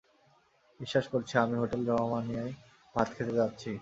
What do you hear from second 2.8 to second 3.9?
ভাত খেতে যাচ্ছি।